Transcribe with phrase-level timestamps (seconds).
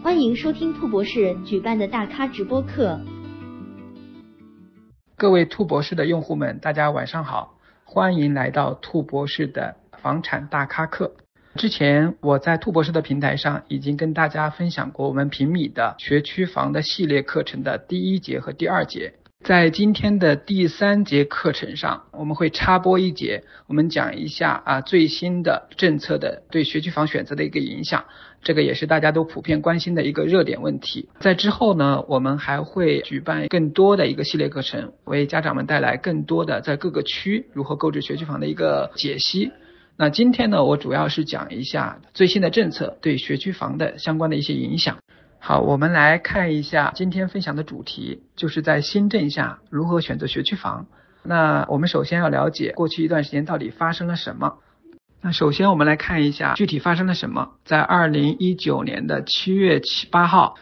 [0.00, 3.00] 欢迎收听兔博士举办的大咖直播课。
[5.16, 11.16] 各位兔博士的用户们，大家晚上好，欢迎来到兔博士的房产大咖课。
[11.56, 19.14] 之前我在兔博士的平台上已经跟大家分享过我们平米的学区房的系列课程的第一节和第二节，
[19.44, 28.04] 在今天的第三节课程上，我们会插播一节，我们讲一下啊最新的政策的对学区房选择的一个影响，
[28.42, 31.08] 这个也是大家都普遍关心的一个热点问题。
[31.20, 39.52] 在之后呢，我们还会举办更多的一个系列课程，为家长们带来更多的在各个区如何购置学区房的一个解析。
[39.96, 44.98] 那今天呢，我主要是讲一下最新的政策对学区房的相关的一些影响。
[45.40, 50.86] 好，我们来看一下今天分享的主题，就是在新政下如何选择学区房。
[51.22, 54.58] 那我们首先要了解过去一段时间到底发生了什么。
[55.20, 57.52] 那首先我们来看一下具体发生了什么。
[57.64, 60.56] 在二零一九年的七月七八号，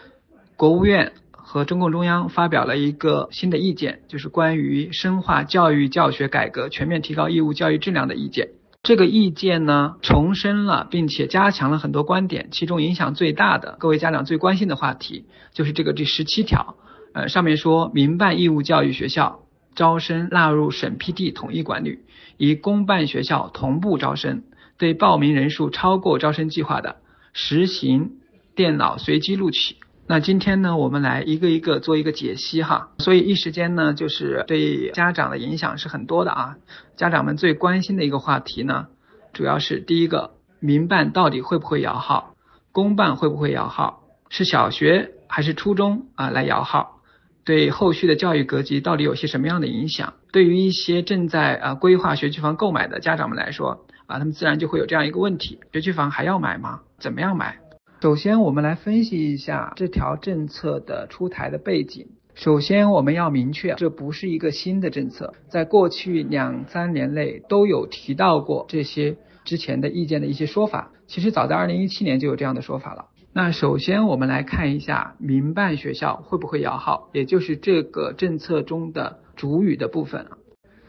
[0.57, 8.51] 国务院和中共中央发表了一个新的意见，就是关于深化教育教学改革、全面提高义务教育质量的意见。
[8.87, 16.77] 这个意见呢，重申了并且加强了很多观点，其中影响最大的，各位家长最关心的话题，就是这个第十七条，
[17.13, 19.41] 呃，上面说民办义务教育学校
[19.75, 21.99] 招生纳入审批地统一管理，
[22.37, 24.45] 与公办学校同步招生，
[24.79, 26.99] 对报名人数超过招生计划的，
[27.33, 28.13] 实行
[28.55, 29.75] 电脑随机录取。
[30.09, 36.57] 那今天呢，我们来一个一个做一个解析哈，所以一时间呢，就是对家长的影响是很多的啊。
[36.97, 38.87] 家长们最关心的一个话题呢，
[39.33, 42.37] 主要是第一个，民办到底会不会摇号，
[42.71, 47.01] 公办会不会摇号，是小学还是初中啊来摇号，
[47.45, 50.15] 对后续的教育格局到底有些什么样的影响？
[50.31, 56.83] 对于一些正在啊规划学区房购买的家长们来说啊，他们自然就会有这样一个问题：学区房还要买吗？
[57.01, 57.59] 怎么样买？
[57.99, 62.09] 首先，我们来分析一下这条政策的出台的背景。
[62.35, 70.93] 首先，我们要明确，这不是一个新的政策，在过去两三年内都有提到过这些之前的意见的一些说法。
[71.07, 73.07] 其实早在二零一七年就有这样的说法了。
[73.33, 80.27] 那首先，我们来看一下民办学校会不会摇号，也就是这个政策中的主语的部分。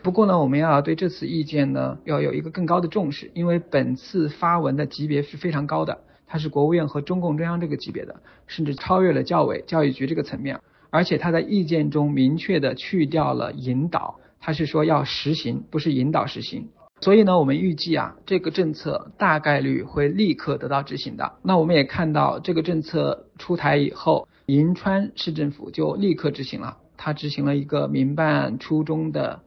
[0.03, 6.00] 不过呢，我们要对这次意见呢要有一个更高的重视，因为本次发文的级别是非常高的。
[6.27, 16.67] 它是国务院和中共中央这个级别的，甚至超越了教委、教育局这个层面，而且他在意见中明确的去掉了引导，他是说要实行，不是引导实行。
[16.99, 21.35] 所以呢，我们预计啊，这个政策大概率会立刻得到执行的。
[21.43, 29.41] 那我们也看到，这个政策出台以后，银川市政府就立刻执行了，它执行了一个民办初中的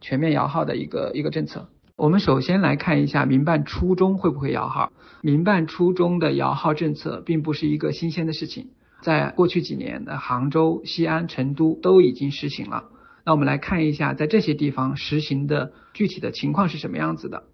[0.00, 1.68] 全面摇号的一个一个政策。
[1.96, 4.92] 我们首先来看一下民办初中会不会摇号。
[5.22, 8.68] 民办初中的摇号政策并不是一个新鲜的事情，
[9.00, 12.84] 在过去几年的杭州、西安、成都都已经实行了。
[13.24, 17.44] 那我们来看一下，在这些地方实行的具体的情况是什么样子的。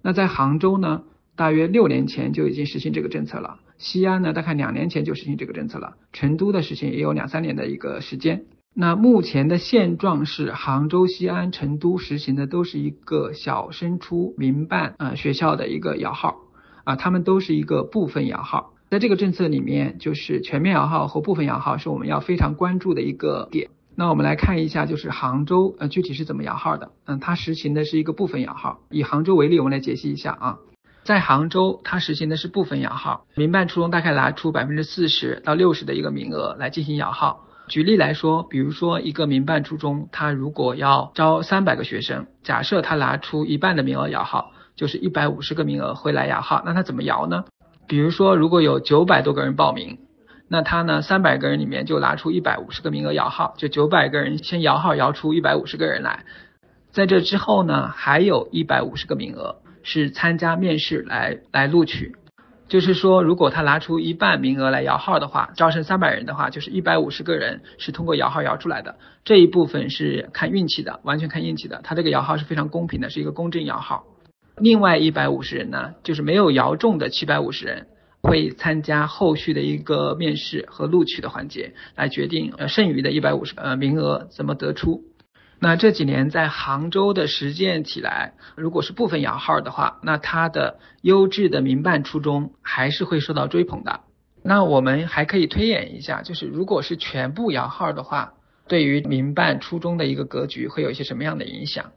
[0.00, 1.02] 那在杭州呢，
[1.36, 8.46] 大约六年前就已经实行这个政策了；西安呢，大概两年前就实行这个政策了；成都的实行也有两三年的一个时间。
[8.72, 16.36] 那目前的现状是，杭州、西安、成都实行的都是一个小升初民办呃学校的一个摇号
[16.84, 18.72] 啊，他们都是一个部分摇号。
[18.88, 23.70] 在这个政策里面，就是全面摇号和部分摇号是我们要非常关注的一个点。
[23.96, 26.92] 那我们来看一下，就是杭州呃具体是怎么摇号的？
[27.06, 28.80] 嗯，它实行的是一个部分摇号。
[28.88, 30.58] 以杭州为例，我们来解析一下啊，
[31.04, 37.46] 在杭州它实行的是部分摇号，民办初中大概拿出百分之四十到六十的一个名额来进行摇号。
[37.70, 47.44] 举例来说，比如说一个民办初中，他如果要招三百个学生，假设他拿出一半的名额摇号，就是一百五十个名额会来摇号，那他怎么摇呢？
[47.86, 49.98] 比如说如果有九百多个人报名，
[50.48, 56.24] 那他呢三百个人里面就拿出一百五十个名额摇号，就九百个人先摇号摇出一百五十个人来，
[56.90, 62.16] 在这之后呢，还有一百五十个名额是参加面试来来录取。
[62.70, 68.94] 就是说，如果他拿出一半名额来摇号的话，招生三百人的话，就是一百五十个人是通过摇号摇出来的。
[69.24, 71.80] 这一部分是看运气的，完全看运气的。
[71.82, 74.04] 他这个摇号是非常公平的，是一个公正摇号。
[74.56, 77.88] 另外一百五十人呢，就是没有摇中的七百五十人，
[78.22, 85.02] 会参加后续的一个面试和录取的环节，来决定呃剩余的一百五十呃名额怎么得出。
[85.62, 94.00] 那这几年在杭州的实践起来，如果是部分摇号的话，那它的优质的民办初中还是会受到追捧的。
[94.42, 98.32] 那我们还可以推演一下，就是如果是全部摇号的话，
[98.68, 101.92] 对于民办初中的一个格局会有一些什么样的影响？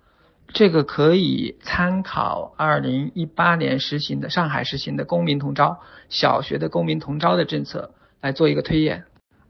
[0.50, 5.80] 这个可以参考二零一八年实行的上海实行的公民同招
[6.10, 9.06] 小学的公民同招的政策，来做一个推演。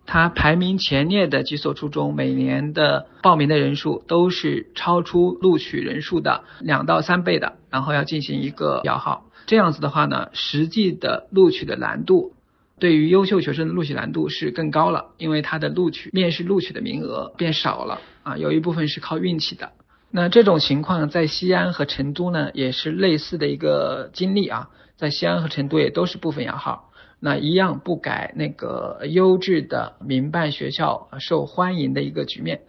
[0.05, 9.25] 它排名前列的几所初中，每年的报名的人数都是超出录取人数的两到三倍的，然后要进行一个摇号。
[9.45, 12.33] 这样子的话呢，实际的录取的难度，
[12.79, 19.71] 对于优秀学生的录取难度是更高了，因为它的录取面试录取的名额变少了啊，有一部分是靠运气的。
[20.11, 26.91] 那这种情况在西安和成都呢，也是类似的一个经历啊，在西安和成都也都是部分摇号。
[27.25, 32.63] 那一样不改那个优质的民办学校受欢迎的一个局面。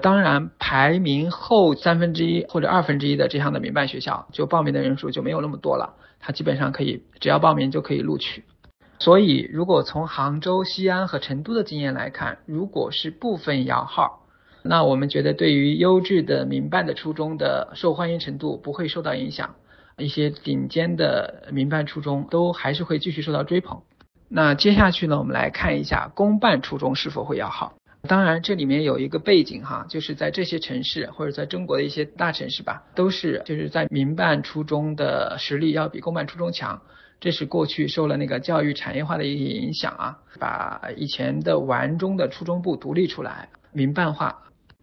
[0.00, 8.44] 当然，排名后三分之一或者二分之一的这样的民办学校，就报名的人数就没有那么多了，它基本上可以只要报名就可以录取。
[8.98, 14.26] 所以，如果从杭州、西安和成都的经验来看，如果是部分摇号，
[14.62, 19.54] 那我们觉得对于优质的民办的初中的受欢迎程度不会受到影响。
[20.02, 23.82] 一些顶尖的民办初中都还是会继续受到追捧。
[24.28, 27.74] 那接下去呢，我们来看一下公办初中是否会摇号。
[28.08, 36.82] 当然，这里面有一个背景哈，就是在这些城市或者在中国的一些大城市吧，都是就是在民办初中的实力要比公办初中强。
[37.20, 44.38] 这是过去受了那个教育产业化的一些影响啊，把以前的完中的初中部独立出来，民办化。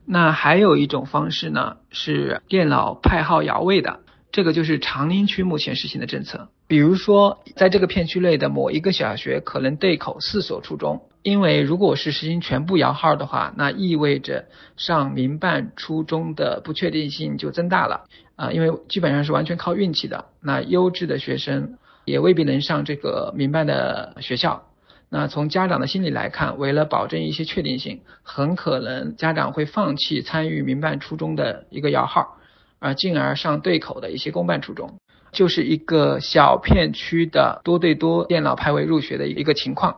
[0.06, 4.00] 那还有一种方式呢，是电脑派号摇位的。
[4.32, 6.50] 这个就是长宁区目前实行的政策。
[6.68, 14.46] 比如说，在这个片区内的某一个小学可能对口四所初中，因为如果是实行全部摇号的话，那意味着
[14.78, 18.06] 上民办初中的不确定性就增大了
[18.36, 20.26] 啊，因为基本上是完全靠运气的。
[20.42, 24.66] 那优质的学生也未必能上这个民办的学校。
[25.10, 32.38] 那从家长的心理来看，为了保证一些确定性，很可能家长会放弃参与民办初中的一个摇号。
[32.80, 35.00] 而进而上对口的一些公办初中，
[35.32, 39.98] 就是一个小片区的多对多电脑派位入学的一个情况。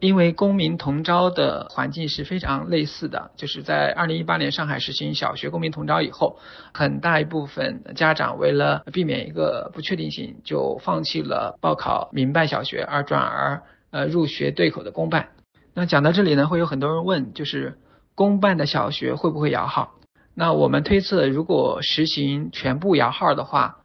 [0.00, 6.40] 因为公民同招的环境是非常类似的，就是在二零一八年上海实行小学公民同招以后，
[6.74, 13.62] 很大一部分家长为了避免一个不确定性，就放弃了报考民办小学，而转而
[13.92, 15.28] 呃入学对口的公办。
[15.72, 17.78] 那讲到这里呢，会有很多人问，就是
[18.16, 19.94] 公办的小学会不会摇号？
[20.34, 23.80] 那我们推测，如果实行全部摇号的话，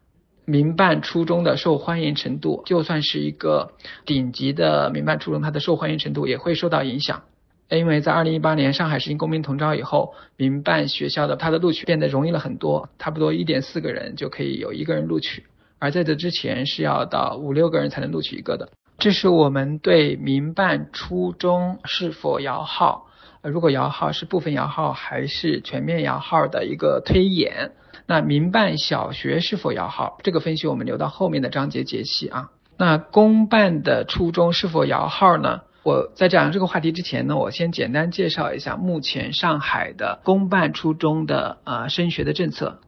[0.45, 3.73] 民办初中的受欢迎程度，就算是一个
[4.05, 7.23] 顶级的民办初中，它的受欢迎程度也会受到影响。
[7.69, 15.43] 因为在二零一八年上海实行公民同招以后，民办学校的它的录取变得容易了很多，差不多一点四个人就可以有一个人录取，
[15.79, 18.69] 而在这之前是要到五六个人才能录取一个的。
[18.97, 23.06] 这是我们对民办初中是否摇号。
[23.49, 27.71] 如果摇号是部分摇号还是全面摇号的一个推演，
[28.05, 30.17] 那民办小学是否摇号？
[30.21, 32.49] 这个分析我们留到后面的章节解析啊。
[32.77, 35.61] 那公办的初中是否摇号呢？
[35.83, 42.81] 我在讲这个话题之前呢，我先简单介绍一下目前上海的公办初中的呃升学的政策。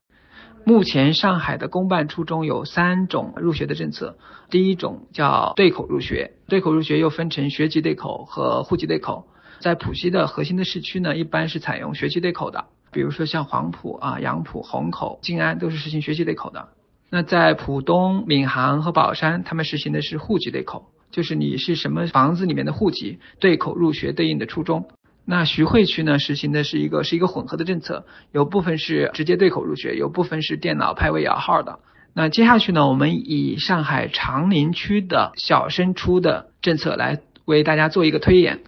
[0.65, 4.17] 目前上海的公办初中有三种入学的政策，
[4.50, 9.25] 第一种叫对口入学，对口入学又分成学籍对口和户籍对口。
[9.59, 16.69] 在浦西的核心的市区呢，一般是采用学区对口的，比如说像黄埔啊、杨浦、虹口、静安都是实行学区对口的。
[17.09, 24.88] 那在浦东、闵行和宝山，他们实行的是户籍对口，就是你是什么房子里面的户籍对口入学对应的初中。
[25.25, 31.79] 那徐汇区呢，实行的是一个是一个混合的政策，有部分是直接对口入学，有部分是电脑派位摇号的。
[32.13, 38.62] 那接下去呢，我们以上海长宁区的小升初的政策来为大家做一个推演。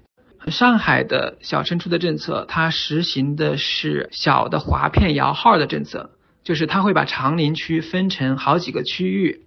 [0.47, 6.09] 上海的小升初的政策，它实行的是小的划片摇号的政策，
[6.43, 9.41] 就是它会把长宁区分成好几个区域，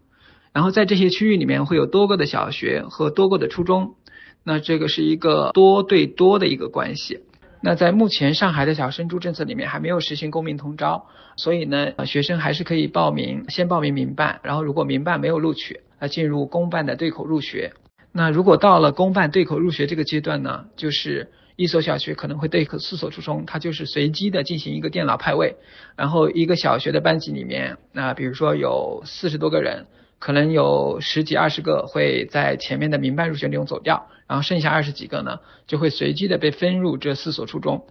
[0.52, 3.96] 然后在这些区域里面会有多个的小学和多个的初中，
[4.44, 7.20] 那这个是一个多对多的一个关系。
[7.60, 17.72] 那在目前上海的小升初政策里面还没有实行公民同招，所以呢，学生还是可以报名，先报名民办，然后如果民办没有录取，那进入公办的对口入学。
[18.16, 25.56] 那如果到了公办对口入学这个阶段呢，就是一所小学可能会对口四所初中，它就是随机的进行一个电脑派位，
[25.96, 29.86] 然后一个小学的班级里面，那比如说有四十多个人，
[30.20, 37.84] 可能有十几二十个会在前面的民办入学中走掉，然后剩下二十几个呢，就会随机的被分入这四所初中。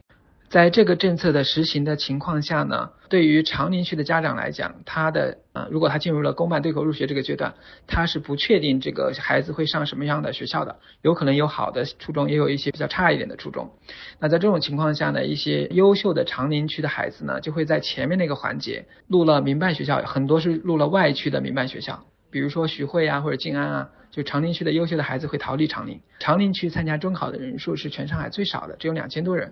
[0.53, 7.55] 在这个政策的实行的情况下呢，对于长宁区的家长来讲，他的呃，如果他进入了公办对口入学这个阶段，
[7.87, 13.71] 他是不确定这个孩子会上什么样的学校的，有可能有好的初中，也有一些比较差一点的初中。
[14.19, 22.05] 那在这种情况下呢，一些优秀的长宁区的孩子呢，就会在前面那个环节录了民办学校，很多是录了外区的民办学校。
[22.29, 25.99] 比如说徐汇啊或者静安啊，就长宁区的优秀的孩子会逃离长宁。
[26.19, 29.51] 长宁区参加中考的人数是全上海最少的，只有两千多人。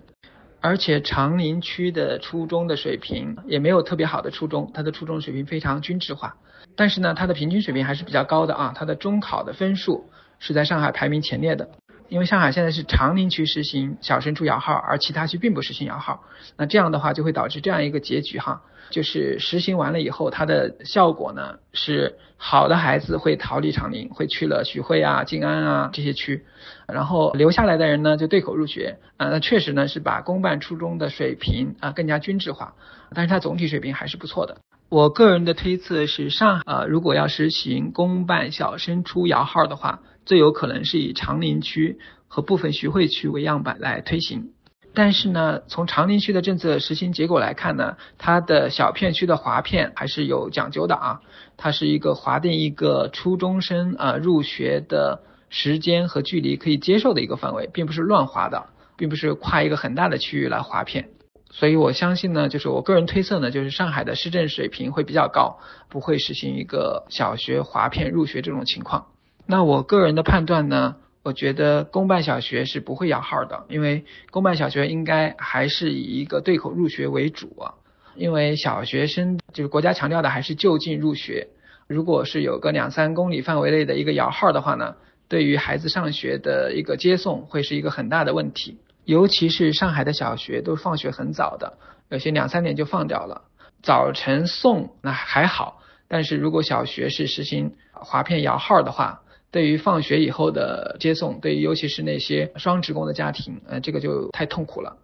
[0.62, 6.36] 而且长宁区的初中的水平也没有特别好的初中，它的初中水平非常均质化。
[6.76, 11.68] 但是呢，它的平均水平还是比较高的啊，它的中考的分数是在上海排名前列的。
[12.12, 16.24] 因为上海现在是长宁区实行小升初摇号，而其他区并不实行摇号。
[16.58, 26.44] 那这样的话就会导致这样一个结局哈，就是实行完了以后，它的效果呢是好的孩子会逃离长宁，会去了徐汇啊、静安啊这些区，
[26.86, 29.28] 然后留下来的人呢就对口入学啊。
[29.28, 32.74] 那确实呢是把公办初中的水平啊更加均质化，
[33.14, 34.58] 但是它总体水平还是不错的。
[34.90, 40.00] 我个人的推测是，上呃如果要实行公办小升初摇号的话。
[40.24, 41.98] 最有可能是以长宁区
[42.28, 44.50] 和部分徐汇区为样板来推行，
[44.94, 51.20] 但是呢，从长宁区的政策实行结果来看呢，它的小片区的划片还是有讲究的啊，
[51.56, 61.10] 它是一个划定一个初中生啊入学的时间和距离可以接受的一个范围，并不是乱划的，并不是跨一个很大的区域来划片，
[61.50, 69.06] 所以我相信呢，就是我个人推测呢，就是上海的市政水平会比较高，不会实行一个小学划片入学这种情况。
[69.46, 77.74] 那我个人的判断呢，我觉得公办小学是不会摇号的，因为公办小学应该还是以一个对口入学为主啊。
[78.14, 81.48] 因为小学生就是国家强调的还是就近入学，
[81.86, 84.96] 如果是有个两三公里范围内的一个摇号的话呢，
[85.28, 88.78] 对于孩子上学的一个接送会是一个很大的问题。
[89.06, 91.78] 尤其是上海的小学都放学很早的，
[92.10, 93.42] 有些两三点就放掉了，
[93.82, 99.21] 早晨送那还好，但是如果小学是实行划片摇号的话，
[99.52, 104.96] 对于放学以后的接送，对于尤其是那些双职工的家庭，呃，这个就太痛苦了。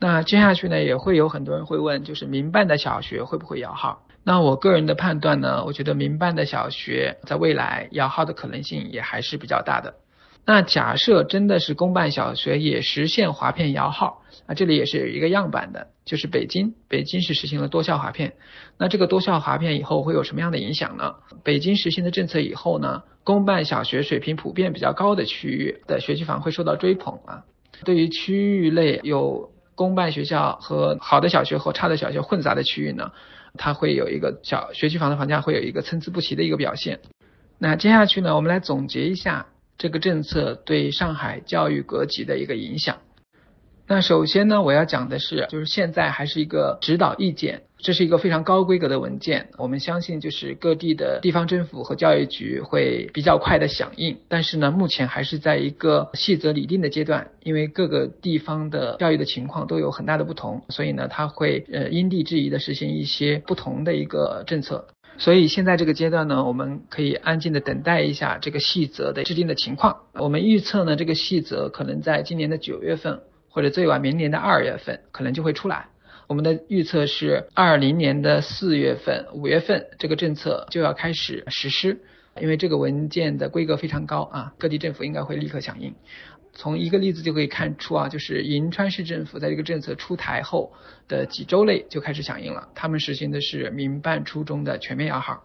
[0.00, 4.04] 那接下去呢，也会有很多人会问，就是民办的小学会不会摇号？
[4.24, 9.94] 那我个人的判断呢，我觉得民办的小学在未来摇号的可能性也还是比较大的。
[10.44, 18.34] 那假设真的是公办小学也实现划片摇号，啊，这里也是有一个样板的，就是北京，北京是实行了多校划片。
[18.76, 21.14] 那这个多校划片以后会有什么样的影响呢？
[21.44, 27.44] 北京实行的政策以后呢，公办小学水平普遍比较高的区域的学区房会受到追捧啊。
[27.84, 33.12] 对于区域内有公办学校和好的小学和差的小学混杂的区域呢，
[33.56, 36.98] 它会有一个小学区房的房价会有一个参差不齐的一个表现。
[37.58, 39.46] 那接下去呢，我们来总结一下。
[39.78, 42.98] 这个政策对上海教育格局的一个影响。
[43.88, 49.48] 那首先呢，我要讲的是，就是现在还是一个指导意见，这是一个非常高规格的文件。
[49.58, 54.16] 我们相信，就是各地的地方政府和教育局会比较快的响应。
[54.28, 64.86] 但是呢，目前还是在一个细则拟定的阶段，因为各个地方的教育的情况都有很大的不同，所以呢，它会呃因地制宜的实行一些不同的一个政策。
[65.18, 69.96] 所以现在这个阶段呢，我们可以安静的等待一下这个细则的制定的情况。
[70.14, 75.86] 我们预测呢，这个细则可能在今年的九月份，或者最晚明年的二月份，可能就会出来。
[76.28, 82.00] 我们的预测是二零年的四月份、五月份，这个政策就要开始实施，
[82.40, 85.94] 因为这个文件的规格非常高啊，各地政府应该会立刻响应。
[86.54, 90.72] 从一个例子就可以看出啊，就是银川市政府在这个政策出台后
[91.08, 95.42] 的几周内就开始响应了，他们实行的是民办初中的全面摇号。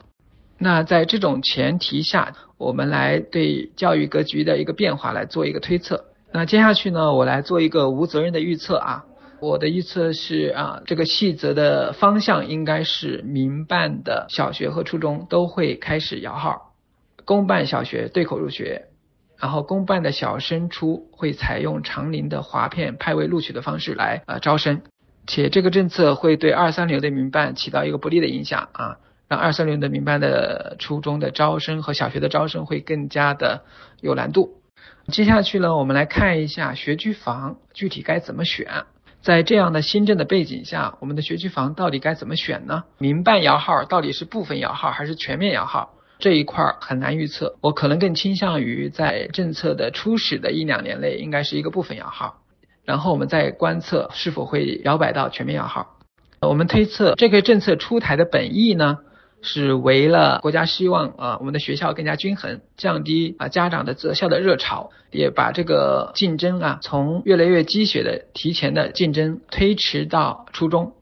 [0.57, 6.05] 那在这种前提下，我们来对教育格局的一个变化来做一个推测。
[6.33, 9.05] 那接下去呢，我来做一个无责任的预测啊，
[9.39, 16.73] 我的预测是啊，这个细则的方向应该是民办的小学和初中都会开始摇号，
[17.23, 18.87] 公办小学对口入学。
[19.39, 24.81] 然后公办的小升初会采用长宁的划片派位录取的方式来呃招生，
[25.27, 33.63] 且这个政策会对二三流的民办起到一个不利的影响啊，让二三流的民办的初中的招生和小学的招生会更加的
[34.01, 34.61] 有难度。
[35.07, 38.85] 接下去呢，我们来看一下学区房具体该怎么选，
[39.21, 42.83] 在这样的新政的背景下，我们的学区房到底该怎么选呢？
[42.97, 45.93] 民办摇号到底是部分摇号还是全面摇号？
[46.19, 52.41] 这一块很难预测，我可能更倾向于在政策的初始的一两年内，应该是一个部分摇号，
[52.85, 55.99] 然后我们再观测是否会摇摆到全面摇号。
[56.41, 58.97] 我们推测这个政策出台的本意呢，
[59.43, 70.93] 是为了国家希望啊我们的学校更加均衡，降低啊家长的择校的热潮，也把这个竞争啊从越来越积雪的提前的竞争推迟到初中。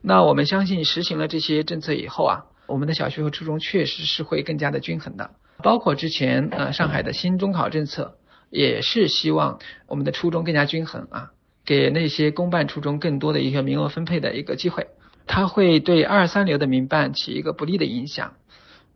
[0.00, 2.44] 那我们相信实行了这些政策以后啊。
[2.72, 5.30] 我们的小学和初中确实是会更加的均衡的，
[5.62, 8.16] 包括之前呃上海的新中考政策
[8.48, 11.32] 也是希望我们的初中更加均衡啊，
[11.66, 14.86] 给那些公办初中更多的一个名额分配的一个机会，
[15.26, 18.32] 它会对二三流的民办起一个不利的影响。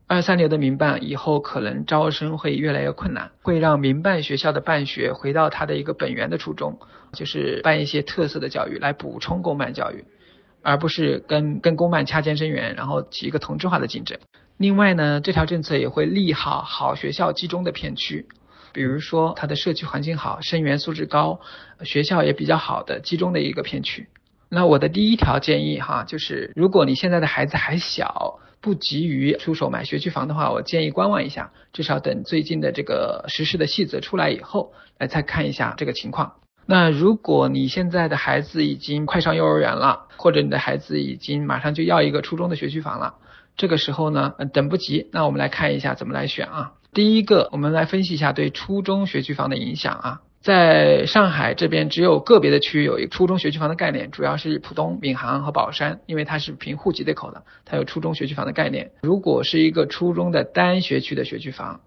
[0.09, 6.79] 二三流的民办以后可能招生会越来越困难，会让民办学校的办学回到它的一个本源的初衷，
[7.13, 10.05] 就是办一些特色的教育来补充公办教育，
[10.67, 14.19] 而不是跟跟公办掐尖生源，然后起一个同质化的竞争。
[14.57, 18.27] 另外呢，这条政策也会利好好学校集中的片区，
[18.73, 21.41] 比如说它的社区环境好、生源素质高、
[21.85, 24.09] 学校也比较好的集中的一个片区。
[24.49, 28.41] 那我的第一条建议哈，就是如果你现在的孩子还小。
[28.59, 36.33] 不急于出手买学区房的话，我建议观望一下，至少等最近的这个实施的细则出来以后，来再看一下这个情况。
[36.67, 43.15] 那如果你现在的孩子已经快上幼儿园了，或者你的孩子已经马上就要一个初中的学区房了，
[43.57, 46.73] 这个时候呢，等不及，那我们来看一下怎么来选啊。
[46.93, 50.21] 第一个，我们来分析一下对初中学区房的影响啊。
[50.41, 58.93] 在上海这边，只有个别的区域有一个初中学区房的概念，主要是浦东、闵行和宝山，因为它是凭户籍对口的，它有初中学区房的概念。
[59.03, 61.81] 如果是一个初中的单学区的学区房，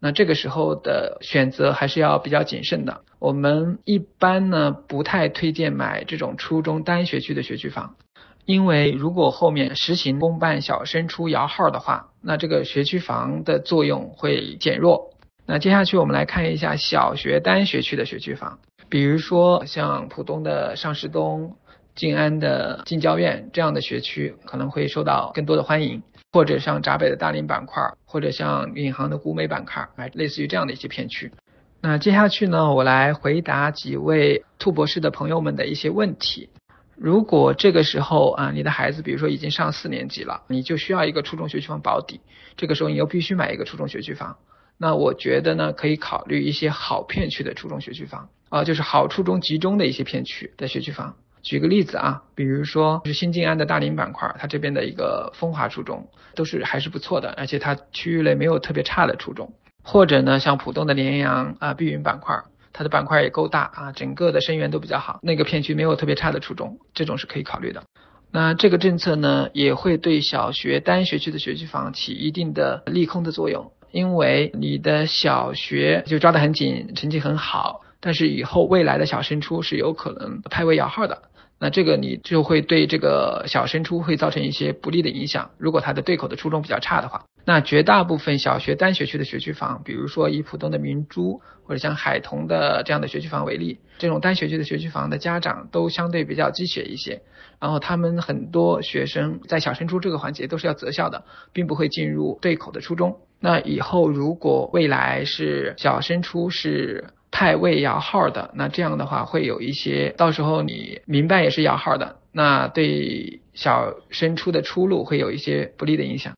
[0.00, 3.00] 那这个时候的选择还是要比较谨慎的。
[3.18, 7.96] 我们一般呢不太推荐买这种初中单学区的学区房，
[8.44, 15.12] 因为如果后面实行公办小升初摇号的话，那这个学区房的作用会减弱。
[15.46, 21.56] 那接下去我们来看一下小学单学区的学区房，比如说像浦东的上师东、
[21.94, 26.02] 静安的静交院这样的学区可能会受到更多的欢迎，
[26.36, 31.32] 或者像闸北的大林板块，或者像闵行的古美板块，哎，类似于这样的一些片区。
[31.80, 36.50] 那接下去呢，我来回答几位兔博士的朋友们的一些问题。
[36.94, 42.20] 如果这个时候啊，你的孩子比如说已经上四年级了，你就需要一个初中学区房保底，
[42.58, 44.36] 这个时候你又必须买一个初中学区房。
[44.76, 51.16] 那我觉得呢，可以考虑一些好片区的初中学区房啊，就是好初中集中的一些片区的学区房。
[51.46, 59.48] 举个例子啊，比如说是新静安的大林板块，它这边的一个风华初中都是还是不错的，而且它区域内没有特别差的初中。
[59.84, 62.36] 或者呢，像浦东的联阳啊、碧云板块，
[62.72, 67.84] 它的板块也够大啊，整个的生源都比较好，那个片区没有特别差的初中，这种是可以考虑的。
[68.32, 73.70] 那这个政策呢，也会对小学单学区的学区房起一定的利空的作用。
[73.92, 81.22] 因为你的小学就抓得很紧，成绩很好，但是以后未来的小升初是有可能派位摇号的，
[81.58, 85.50] 那这个你就会对这个小升初会造成一些不利的影响。
[85.56, 97.22] 如果它的对口的初中比较差的话，那绝大部分小学单学区的学区房，比如说以浦东的明珠或者像海桐的这样的学区房为例，这种单学区的学区房的家长都相对比较鸡血一些，
[97.58, 103.16] 然后他们很多学生在小升初这个环节都是要择校的，并不会进入对口的初中。
[103.40, 107.04] 那以后如果未来是小升初是
[107.36, 116.32] 派位摇号的，那这样的话会有一些，到时候你民办也是摇号的，那对小升初的出路会有一些不利的影响。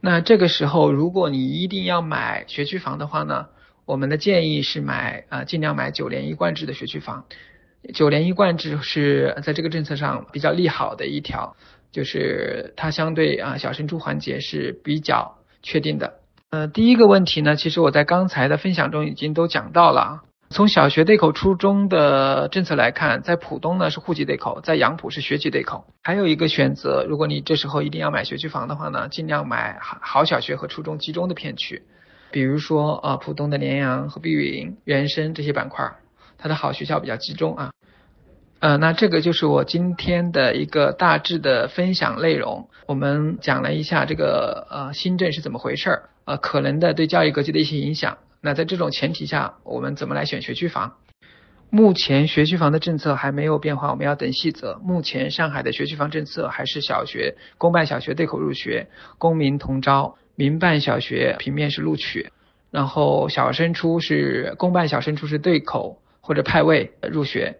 [0.00, 3.48] 那这个时候如果你一定要买学区房的话呢，
[3.84, 7.26] 我们的建议是买啊尽量买九年一贯制的学区房。
[7.92, 11.54] 九年一贯制是在这个政策上比较利好的一条，
[11.92, 15.36] 就是它相对啊小升初环节是比较。
[15.66, 16.20] 确定的，
[16.54, 20.22] 呃，第一个问题呢，其实我在刚才的分享中已经都讲到了。
[20.50, 25.84] 从小学对口初中的政策来看，在浦东呢是户籍对口，在杨浦是学籍对口。
[26.04, 31.82] 还有一个选择，如果你这时候一定要买学区房的话呢，尽量买好好小学和初中集中的片区，
[32.30, 35.90] 比如说啊浦东的联阳和碧云、原生这些板块，
[36.38, 37.72] 它的好学校比较集中啊。
[38.60, 42.68] 呃，那这个就是我今天的一个大致的分享内容。
[42.86, 48.18] 我们讲了一下这个呃新政是怎么回事儿，呃可能的对教育格局的一些影响。
[48.40, 50.94] 那在这种前提下，我们怎么来选学区房？
[51.70, 54.78] 目前学区房的政策还没有变化，我们要等细则。
[54.84, 62.30] 目前上海的学区房政策还是小学公办小学对口入学，公民同招，民办小学平面式录取，
[62.70, 67.58] 然后小升初是公办小升初是对口或者派位入学。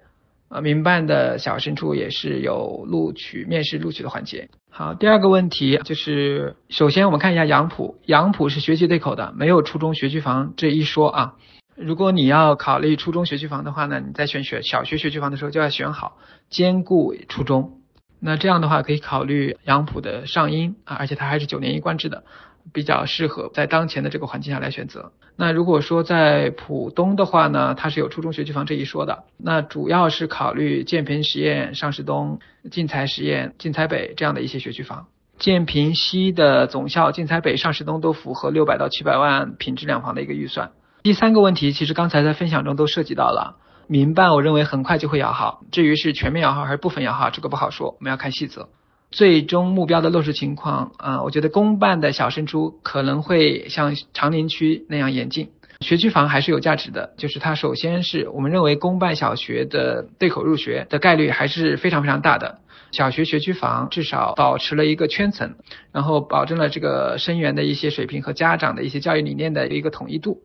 [0.48, 4.48] 啊，民办的小升初也是有录取、面试录取的环节。
[4.70, 11.34] 好，第二个问题就是，首先我们看一下杨浦，杨浦是学籍对口的，没有初中学区房这一说啊。
[11.76, 17.80] 如果你要考虑初中学区房的话呢，你在选学小学学区房的时候就要选好兼顾初中。
[18.20, 22.24] 那这样的话可以考虑杨浦的上音啊，而且它还是九年一贯制的。
[22.72, 25.12] 比较适合在当前的这个环境下来选择。
[25.36, 29.24] 那如果说在浦东的话呢，它是有初中学区房这一说的。
[29.36, 32.38] 那主要是考虑建平实验、上师东、
[32.70, 35.06] 晋才实验、晋才北这样的一些学区房。
[35.36, 40.70] 建平西的总校、晋才北、上师东都符合六百到七百万品质两房的一个预算。
[41.02, 43.56] 第三个问题，其实刚才在分享中都涉及到了，
[43.88, 48.68] 民办我认为很快就会摇号，至于是全面摇号还是部分摇号，这个不好说，我们要看细则。
[49.14, 55.50] 最终目标的落实情况啊，我觉得公办的小升初可能会像长宁区那样严禁。
[55.80, 62.58] 学区房还是有价值的，就是它首先是我们认为公办小学的对口入学的概率还是非常非常大的。
[62.90, 65.54] 小学学区房至少保持了一个圈层，
[65.92, 70.42] 然后保证了这个生源的一些水平和家长的一些教育理念的一个统一度。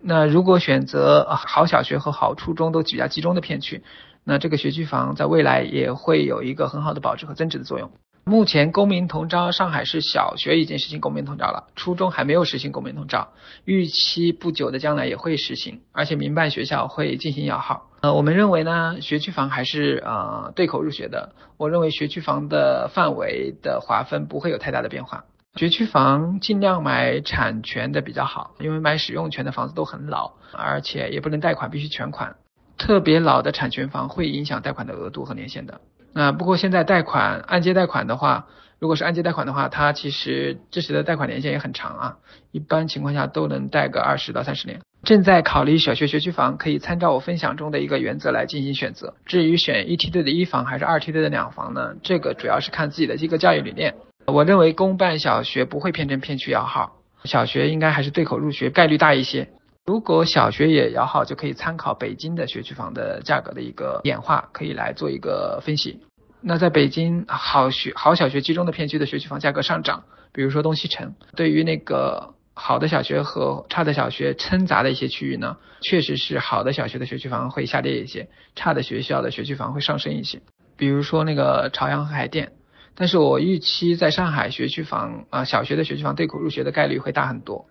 [0.00, 3.82] 那如果选择好小学和好初中都比较集中的片区，
[4.28, 7.92] 那这个学区房在未来也会有一个很好的保值和增值的作用。
[8.24, 13.28] 目前公民同招，上海市小学已经实行公民同招了，初中还没有实行公民同招，
[13.64, 17.88] 预期不久的将来也会实行，而且民办学校会进行摇号。
[18.00, 25.24] 呃，我们认为呢，学区房还是呃对口入学的，我认为学区房的范围的划分不会有太大的变化。
[25.54, 32.34] 学区房尽量买产权的比较好，因为买使用权的房子都很老，而且也不能贷款，必须全款。
[32.78, 35.80] 特别老的产权房会影响贷款的额度和年限的。
[36.12, 38.46] 那不过现在贷款按揭贷款的话，
[38.78, 42.16] 如果是按揭贷款的话，它其实支持的贷款年限也很长啊，
[42.52, 44.80] 一般情况下都能贷个二十到三十年。
[45.02, 49.14] 正在考虑小学学区房，可以参照我分享中的一个原则来进行选择。
[49.24, 51.94] 至于选一梯队的一房还是二梯队的两房呢？
[52.02, 53.94] 这个主要是看自己的一个教育理念。
[54.26, 59.48] 我认为公办小学不会偏成片区摇号，小学应该还是对口入学概率大一些。
[59.86, 66.00] 如果小学也摇号，就可以参考北京的学区房的价格的一个演化，可以来做一个分析。
[66.40, 80.42] 那在北京好学好小学集中的片区的学区房价格上涨，比如说东西城，对于那个好的小学和差的小学掺杂的一些区域呢，确实是好的小学的学区房会下跌一些，差的学校的学区房会上升一些。
[80.76, 82.52] 比如说那个朝阳和海淀，
[82.96, 87.66] 但是我预期在上海学区房啊小学的学区房对口入学的概率会大很多。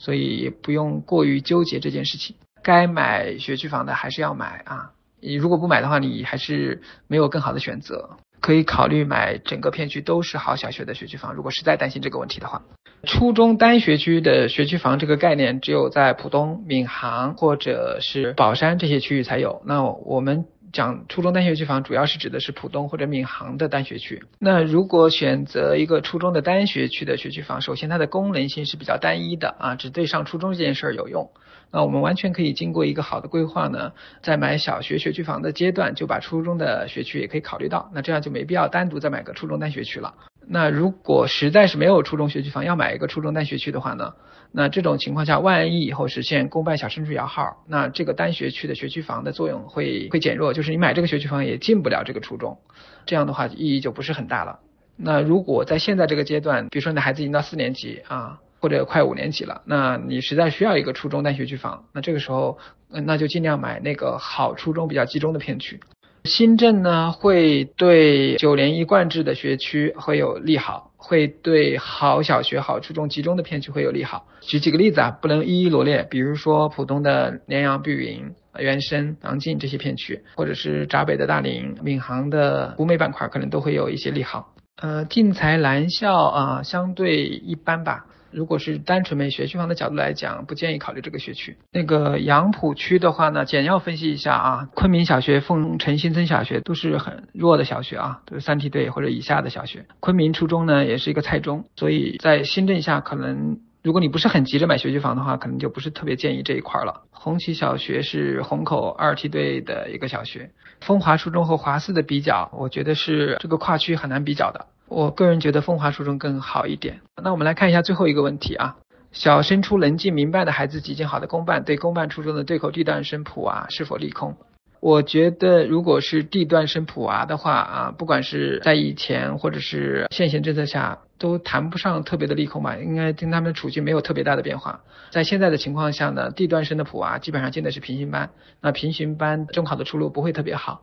[0.00, 4.92] 所以不用过于纠结这件事情，该买学区房的还是要买啊。
[5.20, 11.34] 你如果不买的话，你还是没有更好的选择，可以考虑买整个片区都是好小学的学区房。
[11.34, 12.62] 如果实在担心这个问题的话，
[13.04, 19.60] 初中单学区的学区房这个概念只有在浦东、闵行或者是宝山这些区域才有。
[19.66, 20.46] 那我们。
[20.72, 24.22] 讲初中单学区房，主要是指的是浦东或者闵行的单学区。
[24.38, 31.30] 那如果选择一个初中的单学区的学区房，首先它的功能性是比较单一的啊，只对上初中这件事儿有用。
[31.72, 37.90] 那我们完全可以经过一个好的规划呢，在买小学学区房的阶段，就把初中的学区也可以考虑到。
[37.94, 40.14] 那这样就没必要单独再买个初中单学区了。
[40.46, 44.14] 那如果实在是没有初中学区房，要买一个初中单学区的话呢？
[44.52, 52.58] 那这种情况下，万一以后实现公办小升初摇号，那这个单学区的学区房的作用会会减弱，就是你买这个学区房也进不了这个初中，
[53.06, 54.58] 这样的话意义就不是很大了。
[54.96, 65.78] 那如果在现在这个阶段，比如说你的孩子已经到四年级啊，或者快五年级了，那你实在需要一个初中单学区房，那这个时候那就尽量买那个好初中比较集中的片区。
[66.24, 74.26] 新政呢，会对九年一贯制的学区会有利好，会对好小学、好初中集中的片区会有利好。
[74.42, 84.54] 举几个例子啊，不能一一罗列，比如说浦东的联阳、碧云、原生、囊静这些片区，或者是闸北的大林、闵行的湖美板块，可能都会有一些利好。
[84.76, 88.06] 呃，进财蓝校啊，相对一般吧。
[88.30, 91.56] 如果是单纯买学区房的角度来讲，不建议考虑这个学区。
[91.72, 99.86] 那个杨浦区的话呢，简要分析一下啊，昆明小学、凤城新村小学都是很弱的小学啊，都是三梯队或者以下的小学。
[100.00, 107.02] 昆明初中呢，也是一个菜中，所以在新政下，可能如果你不是很急着买学区房的话，可能就不是特别建议这一块了。
[107.10, 114.66] 红旗小学是虹口二梯队的一个小学，风华初中和华四的比较，我觉得是这个跨区很难比较的。
[114.90, 117.00] 我个人觉得风华初中更好一点。
[117.22, 118.76] 那我们来看一下最后一个问题啊，
[119.12, 124.36] 小升初能进民办的孩子挤进好的公办，对公办初中的对口地段生普娃是否利空？
[124.80, 134.80] 我觉得如果是地段生普娃的话啊，不管是在以前或者是现行政策下，都谈不上特别的利空吧，应该跟他们的处境没有特别大的变化。
[135.10, 140.82] 在现在的情况下呢，地段生的普娃基本上进的是平行班，那平行班中考的出路不会特别好。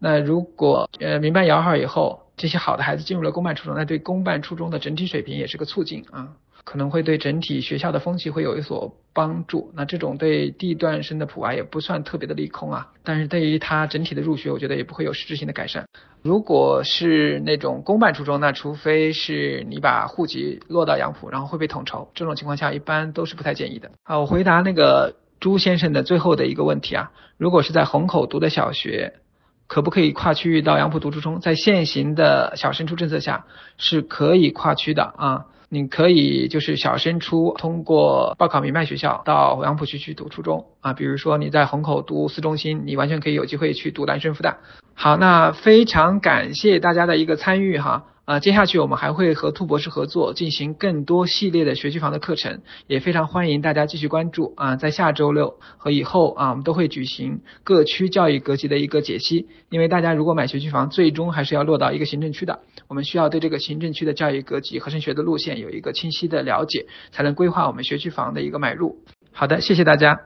[0.00, 6.28] 那如果呃民办摇号以后，这些好的孩子进入了公办初中，那对公办初中的整体水平也是个促进啊，
[6.64, 9.72] 可能会对整体学校的风气会有一所帮助。
[9.74, 15.86] 那这种对地段生的普娃也不算特别的利空啊，但是对于他整体的入学，我觉得也不会有实质性的改善。
[16.22, 23.90] 如果是那种公办初中，那除非是你把户籍落到杨浦，然后会被统筹，这种情况下一般都是不太建议的。
[24.04, 29.14] 好，我回答那个朱先生的最后的一个问题啊，如果是在虹口读的小学。
[29.68, 31.40] 可不可以跨区域到杨浦读初中？
[31.40, 33.44] 在现行的小升初政策下，
[33.76, 35.44] 是可以跨区的啊。
[35.68, 40.94] 你可以就是小升初通过报考民办学校到杨浦区去读初中啊。
[40.94, 44.56] 比如说你在虹口读四中心，你完全可以有机会去读南师附大。
[44.94, 48.06] 好，那非常感谢大家的一个参与哈。
[48.28, 54.76] 啊，接下去我们还会和兔博士合作，进行更多系列的学区房的课程，也非常欢迎大家继续关注啊。
[54.76, 59.48] 在下周六和以后啊，我们都会举行各区教育格局的一个解析。
[59.70, 68.98] 因为大家如果买学区房，最终还是要落到一个行政区的，我们需要对这个行政区的教育格局和升学的路线有一个清晰的了解，才能规划我们学区房的一个买入。
[69.32, 70.20] 好的，谢谢大家。